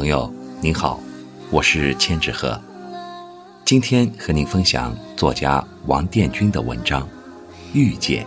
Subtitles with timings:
[0.00, 0.98] 朋友您好，
[1.50, 2.58] 我是千纸鹤，
[3.66, 7.02] 今天和您分享作家王殿军的文章
[7.74, 8.24] 《遇见》。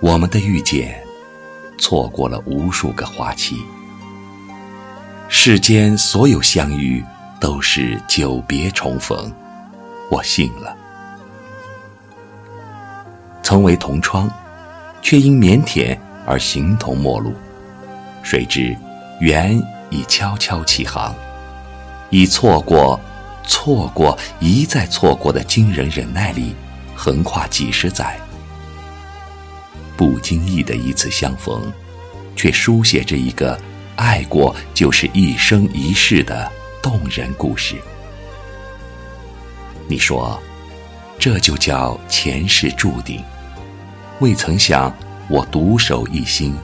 [0.00, 1.02] 我们的遇见，
[1.78, 3.56] 错过了无数个花期。
[5.26, 7.02] 世间所有相遇，
[7.40, 9.32] 都是久别重逢。
[10.10, 10.76] 我信了。
[13.42, 14.30] 曾为同窗，
[15.00, 17.32] 却因腼腆而形同陌路。
[18.22, 18.76] 谁知
[19.20, 19.58] 缘
[19.88, 21.14] 已悄悄起航，
[22.10, 23.00] 以错过、
[23.46, 26.54] 错过、一再错过的惊人忍耐力，
[26.94, 28.20] 横跨几十载。
[29.96, 31.72] 不经意的一次相逢，
[32.34, 33.58] 却书写着一个
[33.96, 36.50] 爱过就是一生一世的
[36.82, 37.76] 动人故事。
[39.88, 40.40] 你说，
[41.18, 43.22] 这就叫前世注定。
[44.20, 44.94] 未曾想，
[45.28, 46.54] 我独守一心，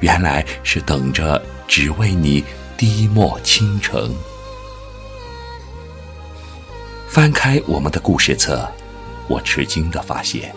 [0.00, 2.44] 原来是等着只为你
[2.76, 4.14] 滴墨倾城。
[7.08, 8.70] 翻开我们的故事册，
[9.28, 10.54] 我吃惊的发现。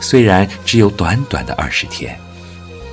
[0.00, 2.18] 虽然只有短短的二十天，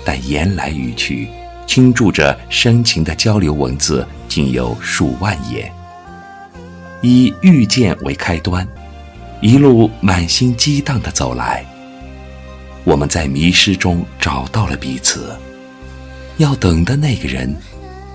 [0.06, 1.28] 但言来语去，
[1.66, 5.72] 倾注着深情的交流文字，竟有数万言。
[7.02, 8.68] 以遇见为开端，
[9.42, 11.64] 一路满心激荡的走来。
[12.84, 15.36] 我们在迷失中找到了彼此，
[16.38, 17.56] 要等的那个人，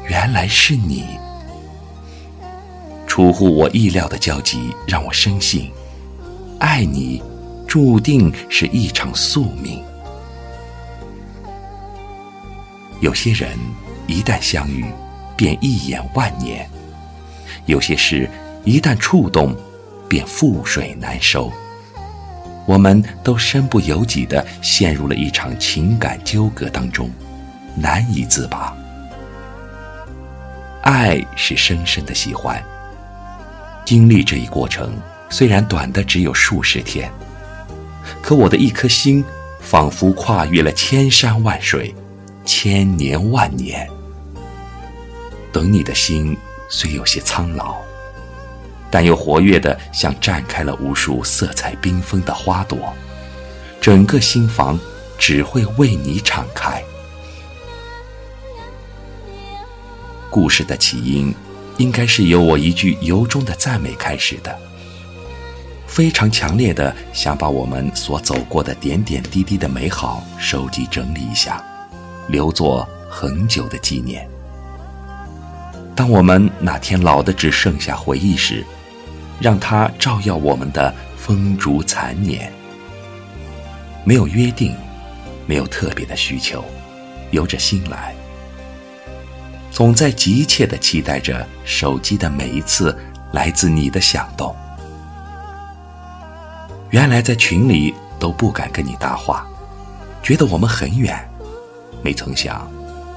[0.09, 1.05] 原来是你。
[3.07, 5.71] 出乎我意料的交集，让我深信，
[6.59, 7.23] 爱你。
[7.73, 9.83] 注定是一场宿命。
[13.01, 13.49] 有些人
[14.07, 14.85] 一旦相遇，
[15.35, 16.67] 便一眼万年；
[17.65, 18.29] 有些事
[18.63, 19.57] 一旦触动，
[20.07, 21.51] 便覆水难收。
[22.67, 27.11] 我们都身不由己地陷入了一场情感纠葛当中，
[27.75, 28.77] 难以自拔。
[30.83, 32.63] 爱是深深的喜欢，
[33.87, 34.93] 经历这一过程，
[35.31, 37.11] 虽然短的只有数十天。
[38.33, 39.23] 可我的一颗心，
[39.61, 41.95] 仿佛跨越了千山万水，
[42.47, 43.87] 千年万年。
[45.53, 46.35] 等你的心
[46.67, 47.77] 虽有些苍老，
[48.91, 52.79] 但又活跃的像绽开了无数色彩缤纷的花朵，
[53.83, 54.81] 整个心房
[55.19, 56.83] 只会为你敞开。
[60.31, 61.35] 故事的起因，
[61.77, 64.59] 应该是由我一句由衷的赞美开始的。
[65.93, 71.63] 非常强烈的想把我们所走过的点点滴滴的美好收集整理一下，
[72.29, 74.27] 留作恒久的纪念。
[75.95, 78.65] 当我们哪天老的只剩下回忆时，
[79.39, 82.51] 让它照耀我们的风烛残年。
[84.03, 84.75] 没有约定，
[85.47, 86.65] 没有特别的需求，
[87.33, 88.15] 由着心来，
[89.71, 92.97] 总在急切的期待着手机的每一次
[93.33, 94.57] 来自你的响动。
[96.93, 99.47] 原来在群里都不敢跟你搭话，
[100.23, 101.19] 觉得我们很远。
[102.03, 102.71] 没曾想，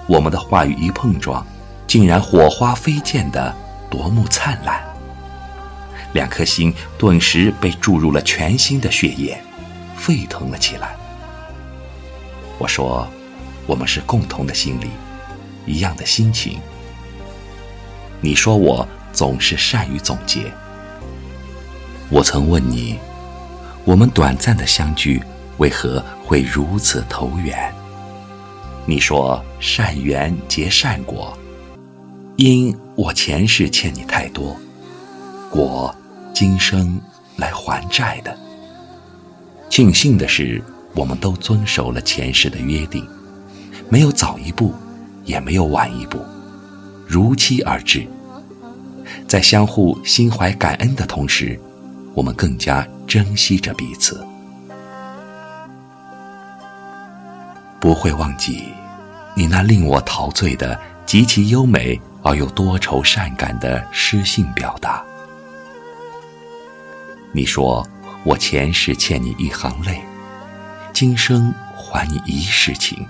[0.08, 1.46] 我们的话语一碰撞，
[1.86, 3.54] 竟然火花飞溅的
[3.90, 4.82] 夺目灿烂。
[6.14, 9.38] 两颗心顿时被注入了全新的血液，
[9.98, 10.96] 沸腾了起来。
[12.58, 13.06] 我说，
[13.68, 14.88] 我们是共同的心理，
[15.66, 16.62] 一样的心情。
[18.22, 20.50] 你说我总是善于总结。
[22.08, 22.98] 我曾问你。
[23.86, 25.22] 我们短暂的相聚，
[25.60, 27.72] 为何会如此投缘？
[28.88, 31.38] 你说善缘结善果，
[32.36, 34.58] 因我前世欠你太多，
[35.52, 35.94] 果
[36.34, 37.00] 今生
[37.38, 38.36] 来还债的。
[39.70, 40.60] 庆幸的是，
[40.96, 43.08] 我们都遵守了前世的约定，
[43.88, 44.74] 没有早一步，
[45.26, 46.20] 也没有晚一步，
[47.06, 48.04] 如期而至。
[49.28, 51.60] 在相互心怀感恩的同时。
[52.16, 54.26] 我们更加珍惜着彼此，
[57.78, 58.70] 不会忘记
[59.36, 65.04] 你那令我陶醉的极其优美而又多愁善感的诗性表达。
[67.34, 67.86] 你说
[68.24, 70.02] 我前世欠你一行泪，
[70.94, 73.06] 今生还你一世情。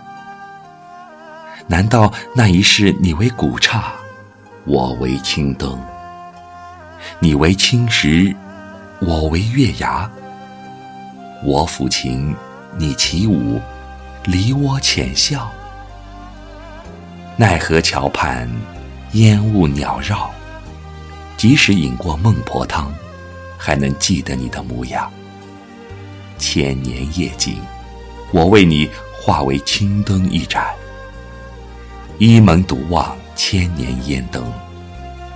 [1.68, 3.94] 难道那一世你为古刹，
[4.66, 5.80] 我为青灯，
[7.20, 8.36] 你为青石？
[9.02, 10.10] 我为月牙，
[11.44, 12.34] 我抚琴，
[12.78, 13.62] 你起舞，
[14.24, 15.52] 离我浅笑。
[17.36, 18.50] 奈何桥畔
[19.12, 20.32] 烟雾缭绕，
[21.36, 22.94] 即使饮过孟婆汤，
[23.58, 25.12] 还能记得你的模样。
[26.38, 27.58] 千年夜景，
[28.32, 28.90] 我为你
[29.22, 30.74] 化为青灯一盏。
[32.18, 34.42] 一门独望千年烟灯，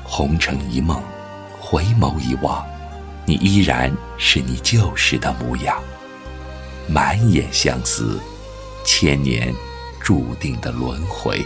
[0.01, 1.01] 红尘一梦，
[1.59, 2.65] 回眸一望，
[3.29, 5.79] 你依然是你旧时的模样。
[6.87, 8.19] 满眼相思，
[8.83, 9.53] 千年
[9.99, 11.45] 注定的轮回。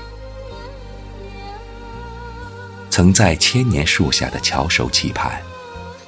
[2.89, 5.41] 曾在千年树下的翘首期盼，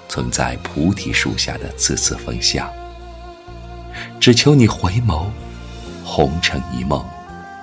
[0.08, 2.72] 曾在菩提树下的次次分享。
[4.18, 5.26] 只求你回眸，
[6.06, 7.06] 红尘一梦，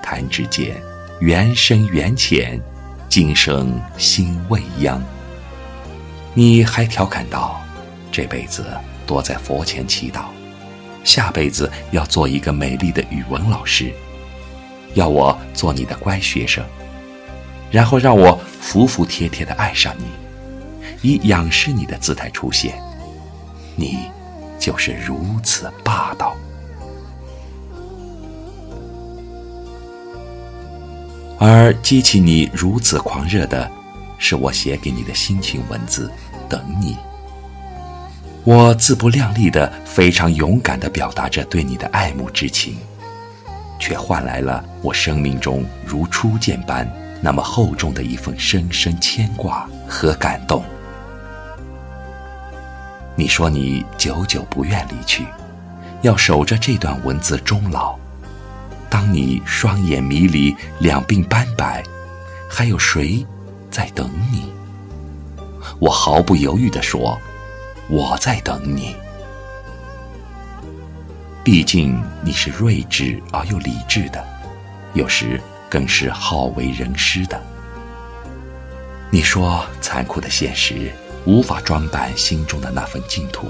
[0.02, 0.78] 弹指间。
[1.20, 2.60] 缘深缘浅，
[3.08, 5.02] 今生心未央。
[6.34, 7.58] 你还调侃道
[8.12, 8.66] ：“这辈子
[9.06, 10.26] 多在佛前祈祷，
[11.02, 13.90] 下辈子要做一个美丽的语文老师，
[14.92, 16.62] 要我做你的乖学生，
[17.70, 20.04] 然后让我服服帖帖的爱上你，
[21.00, 22.74] 以仰视你的姿态出现。
[23.74, 24.00] 你
[24.58, 26.36] 就是如此霸道。”
[31.40, 33.68] 而激起你如此狂热的，
[34.18, 36.12] 是我写给你的心情文字。
[36.48, 36.96] 等你，
[38.44, 42.76] 我自不量力的、非常勇敢的表达着对你的爱慕之情，
[43.78, 46.90] 却换来了我生命中如初见般
[47.20, 50.64] 那么厚重的一份深深牵挂和感动。
[53.14, 55.24] 你说你久久不愿离去，
[56.00, 57.96] 要守着这段文字终老。
[58.90, 61.80] 当你双眼迷离，两鬓斑白，
[62.50, 63.24] 还有谁
[63.70, 64.52] 在等你？
[65.78, 67.16] 我毫不犹豫地说
[67.92, 68.96] ：“我在等你。”
[71.44, 74.24] 毕竟你是睿智而又理智的，
[74.94, 77.38] 有时更是好为人师的。
[79.10, 80.90] 你说残酷的现实
[81.26, 83.48] 无法装扮心中的那份净土，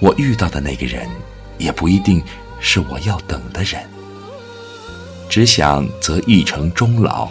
[0.00, 1.06] 我遇到的那个人
[1.58, 2.22] 也不一定
[2.60, 3.82] 是我要等的人。
[5.28, 7.28] 只想择一城终老，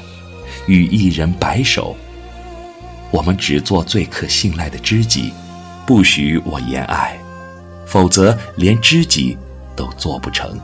[0.67, 1.95] 与一人白首。
[3.11, 5.33] 我们只做最可信赖的知己，
[5.85, 7.17] 不许我言爱，
[7.85, 9.37] 否则连知己
[9.75, 10.57] 都做不成。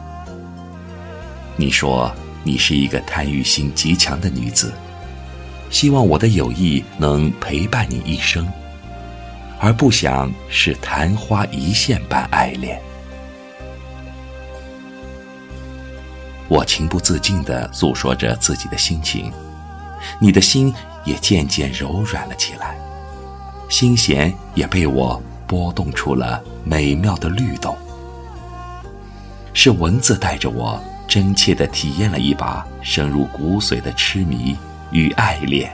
[1.56, 4.74] 你说你是一个贪欲心极强的女子，
[5.70, 8.48] 希望我的友谊能陪伴你一生，
[9.60, 12.80] 而不想是昙花一现般爱恋。
[16.48, 19.30] 我情不自禁地诉说着自己的心情，
[20.22, 20.74] 你的心
[21.04, 22.78] 也渐渐柔软了起来，
[23.70, 27.76] 心弦也被我拨动出了美妙的律动。
[29.54, 34.58] 是文字带着我真切地体验了一把深入骨髓的痴迷
[34.92, 35.72] 与爱恋。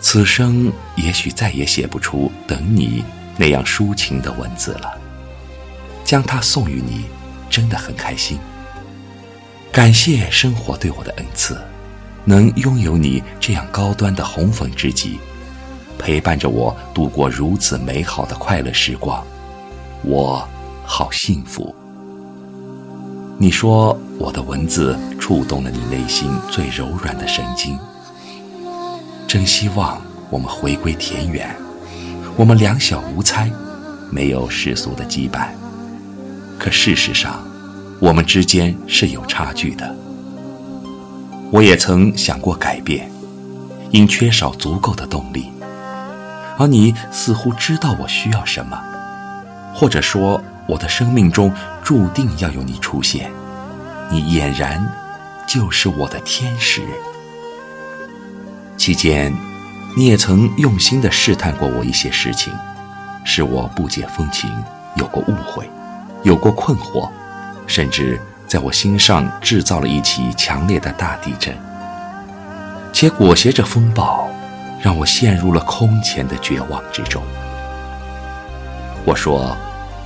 [0.00, 3.04] 此生也许再也写不出等你
[3.36, 4.98] 那样抒情的文字了，
[6.04, 7.04] 将它送予你。
[7.50, 8.36] 真的很开心，
[9.70, 11.56] 感谢生活对我的恩赐，
[12.24, 15.18] 能拥有你这样高端的红粉知己，
[15.98, 19.24] 陪伴着我度过如此美好的快乐时光，
[20.02, 20.46] 我
[20.84, 21.74] 好幸福。
[23.36, 27.78] 你说我的文字触动了你内心最柔软的神经，
[29.26, 30.00] 真希望
[30.30, 31.54] 我们回归田园，
[32.36, 33.50] 我们两小无猜，
[34.10, 35.48] 没有世俗的羁绊。
[36.58, 37.44] 可事实上，
[38.00, 40.03] 我们之间是有差距的。
[41.50, 43.08] 我也曾想过改变，
[43.90, 45.50] 因缺少足够的动力，
[46.58, 48.76] 而你似乎知道我需要什么，
[49.74, 53.30] 或者说我的生命中注定要有你出现。
[54.10, 54.84] 你俨然
[55.46, 56.82] 就是我的天使。
[58.76, 59.32] 期间，
[59.96, 62.52] 你也曾用心地试探过我一些事情，
[63.24, 64.50] 使我不解风情，
[64.96, 65.68] 有过误会。
[66.22, 67.08] 有过困惑，
[67.66, 68.18] 甚至
[68.54, 71.52] 在我心上制造了一起强烈的大地震，
[72.92, 74.30] 且裹挟着风暴，
[74.80, 77.20] 让我陷入了空前的绝望之中。
[79.04, 79.56] 我说，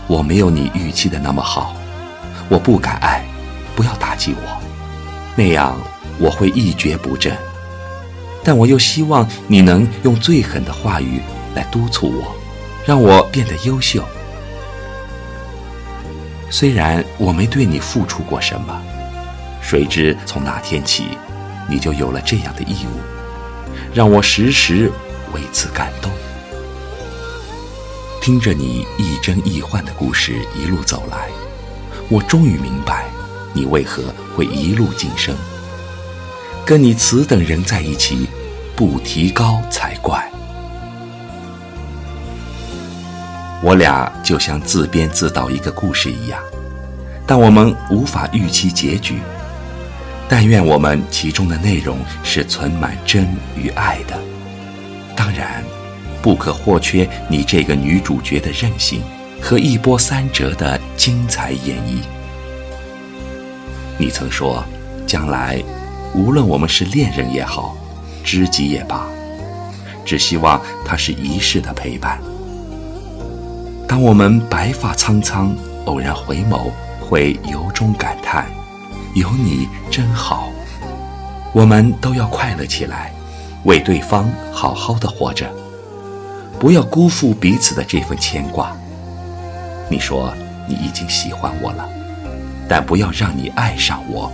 [0.07, 1.76] 我没有你预期的那么好，
[2.49, 3.23] 我不敢爱，
[3.76, 4.62] 不要打击我，
[5.37, 5.78] 那样
[6.19, 7.37] 我会一蹶不振。
[8.43, 11.21] 但我又希望你能用最狠的话语
[11.55, 12.35] 来督促我，
[12.87, 14.02] 让我变得优秀。
[16.50, 18.83] 虽然我没对你付出过什么，
[19.61, 21.09] 谁知从那天起，
[21.69, 22.99] 你就有了这样的义务，
[23.95, 24.90] 让我时时
[25.35, 26.11] 为此感动。
[28.21, 31.28] 听着你亦真亦幻的故事一路走来，
[32.09, 33.05] 我终于明白，
[33.52, 34.02] 你为何
[34.35, 35.35] 会一路晋升。
[36.64, 38.26] 跟你此等人在一起，
[38.75, 40.31] 不提高才怪。
[43.60, 46.40] 我俩就像自编自导一个故事一样，
[47.26, 49.18] 但我们无法预期结局。
[50.28, 54.18] 但愿我们其中的内容是存满真与爱的。
[55.16, 55.64] 当然，
[56.22, 59.02] 不可或缺你这个女主角的任性
[59.40, 62.00] 和一波三折的精彩演绎。
[63.96, 64.62] 你曾说，
[65.06, 65.60] 将来
[66.14, 67.76] 无论我们是恋人也好，
[68.22, 69.06] 知己也罢，
[70.04, 72.20] 只希望他是一世的陪伴。
[73.88, 78.45] 当我们白发苍苍，偶然回眸，会由衷感叹：
[79.14, 80.52] 有你真好。
[81.54, 83.11] 我们都要快乐起来，
[83.64, 85.50] 为对方好好的活着，
[86.59, 88.76] 不要辜负彼此的这份牵挂。
[89.88, 90.35] 你说
[90.68, 91.88] 你已经喜欢我了，
[92.68, 94.30] 但不要让你爱上我。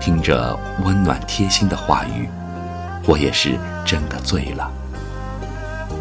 [0.00, 2.28] 听着温暖贴心的话语，
[3.06, 4.68] 我也是真的醉了。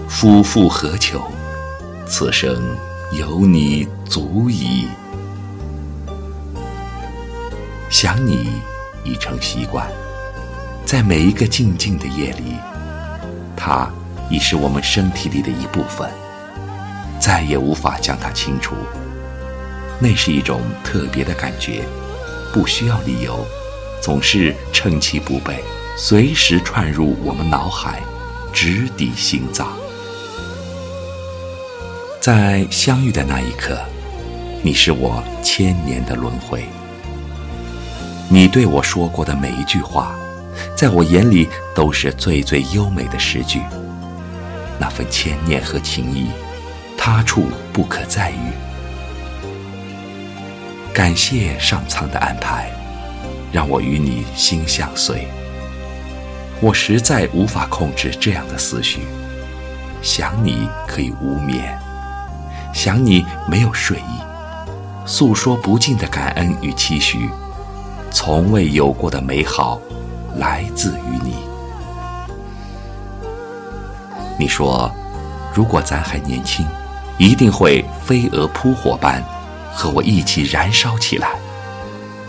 [0.10, 1.22] 夫复何求？
[2.08, 2.76] 此生
[3.14, 4.88] 有你足矣。
[7.92, 8.50] 想你
[9.04, 9.88] 已成习惯，
[10.84, 12.56] 在每一个静静的夜里，
[13.56, 13.88] 它
[14.32, 16.10] 已是我们身体里的一部分，
[17.20, 18.76] 再也无法将它清除。
[20.00, 21.84] 那是一种特别的感觉，
[22.52, 23.46] 不需要理由，
[24.02, 25.64] 总是趁其不备，
[25.96, 28.02] 随时窜入我们脑海，
[28.52, 29.68] 直抵心脏。
[32.20, 33.80] 在相遇的那一刻，
[34.62, 36.66] 你是我千年的轮回。
[38.28, 40.14] 你对我说过的每一句话，
[40.76, 43.62] 在我眼里都是最最优美的诗句。
[44.78, 46.28] 那份牵念和情谊，
[46.98, 48.52] 他处不可再遇。
[50.94, 52.70] 感谢上苍的安排，
[53.50, 55.26] 让我与你心相随。
[56.60, 59.00] 我实在无法控制这样的思绪，
[60.02, 61.80] 想你可以无眠。
[62.82, 64.22] 想你没有睡意，
[65.06, 67.30] 诉说不尽的感恩与期许，
[68.10, 69.78] 从未有过的美好，
[70.38, 71.36] 来自于你。
[74.40, 74.90] 你说，
[75.54, 76.66] 如果咱还年轻，
[77.18, 79.22] 一定会飞蛾扑火般
[79.74, 81.32] 和我一起燃烧起来。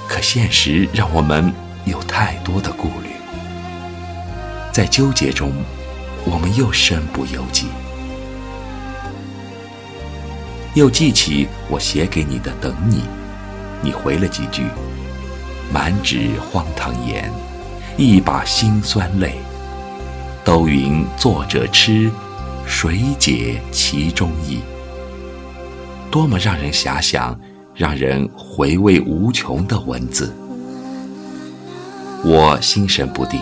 [0.09, 1.54] 可现实让我们
[1.85, 3.11] 有太多的顾虑，
[4.73, 5.52] 在纠结中，
[6.25, 7.69] 我们又身不由己。
[10.75, 13.03] 又记起我写给你的“等你”，
[13.83, 14.65] 你回了几句，
[15.73, 17.31] 满纸荒唐言，
[17.97, 19.35] 一把辛酸泪。
[20.45, 22.11] 都云作者痴，
[22.67, 24.61] 谁解其中意？
[26.11, 27.39] 多么让人遐想、
[27.75, 30.33] 让人回味无穷的文字。
[32.25, 33.41] 我心神不定，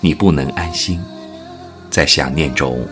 [0.00, 1.00] 你不能安心，
[1.90, 2.86] 在想念中，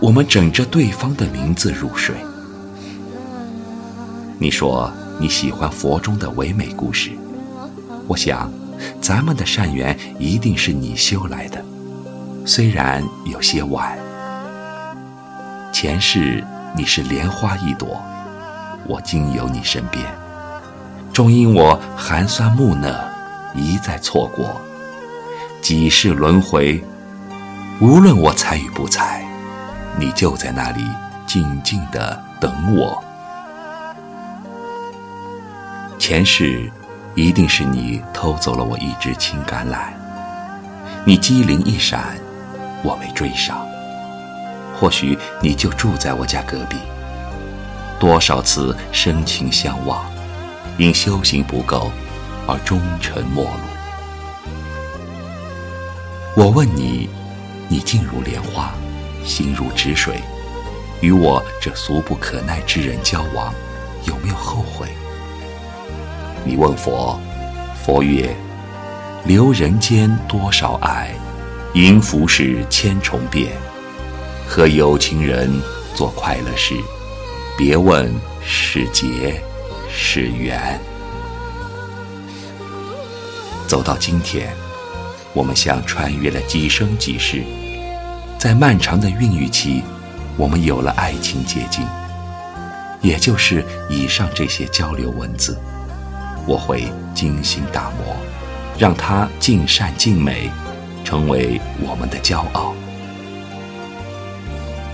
[0.00, 2.14] 我们枕着对方的名字入睡。
[4.42, 7.12] 你说你喜欢佛中的唯美故事，
[8.08, 8.50] 我想，
[9.00, 11.64] 咱们的善缘一定是你修来的，
[12.44, 13.96] 虽然有些晚。
[15.72, 16.42] 前世
[16.74, 18.02] 你是莲花一朵，
[18.88, 20.04] 我今有你身边，
[21.12, 22.92] 终因我寒酸木讷，
[23.54, 24.60] 一再错过。
[25.62, 26.82] 几世轮回，
[27.80, 29.22] 无论我猜与不猜，
[29.96, 30.84] 你就在那里
[31.28, 33.00] 静静的等我。
[36.12, 36.70] 前世，
[37.14, 39.94] 一定是你偷走了我一支青橄榄。
[41.06, 42.18] 你机灵一闪，
[42.82, 43.66] 我没追上。
[44.78, 46.76] 或许你就住在我家隔壁。
[47.98, 50.04] 多少次深情相望，
[50.76, 51.90] 因修行不够
[52.46, 53.50] 而终成陌路。
[56.36, 57.08] 我问你，
[57.68, 58.74] 你静如莲花，
[59.24, 60.20] 心如止水，
[61.00, 63.54] 与我这俗不可耐之人交往，
[64.04, 64.88] 有没有后悔？
[66.44, 67.18] 你问佛，
[67.84, 68.34] 佛曰
[69.24, 71.14] ：“留人间多少爱，
[71.74, 73.52] 迎福是千重变。
[74.44, 75.48] 和有情人
[75.94, 76.74] 做快乐事，
[77.56, 78.12] 别问
[78.44, 79.40] 是劫
[79.88, 80.80] 是缘。”
[83.68, 84.52] 走到今天，
[85.32, 87.44] 我们像穿越了几生几世，
[88.36, 89.80] 在漫长的孕育期，
[90.36, 91.86] 我们有了爱情结晶，
[93.00, 95.56] 也就是以上这些交流文字。
[96.46, 98.16] 我会精心打磨，
[98.78, 100.50] 让它尽善尽美，
[101.04, 102.74] 成为我们的骄傲。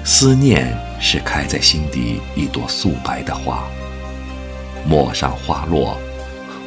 [0.05, 3.65] 思念是开在心底一朵素白的花，
[4.87, 5.97] 陌上花落，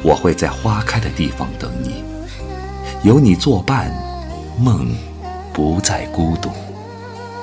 [0.02, 2.04] 我会在花开的地方等你，
[3.02, 3.92] 有你作伴，
[4.58, 4.94] 梦
[5.52, 6.50] 不再孤独，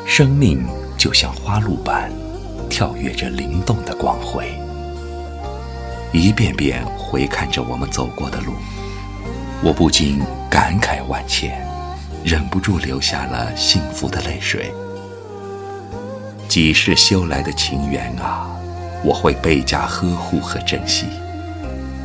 [0.05, 0.65] 生命
[0.97, 2.11] 就像花路般
[2.69, 4.49] 跳跃着灵动的光辉。
[6.11, 8.53] 一遍遍回看着我们走过的路，
[9.63, 11.59] 我不禁感慨万千，
[12.23, 14.71] 忍不住流下了幸福的泪水。
[16.47, 18.47] 几世修来的情缘啊，
[19.03, 21.07] 我会倍加呵护和珍惜。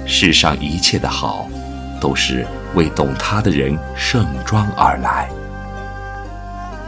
[0.07, 1.47] 世上一切的好，
[2.01, 5.29] 都是为懂他的人盛装而来。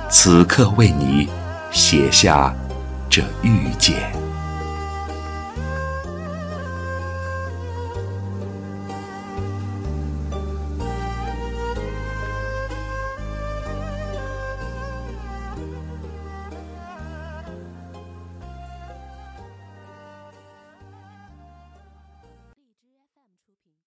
[0.08, 1.28] 此刻为你
[1.70, 2.54] 写下
[3.10, 4.25] 这遇见。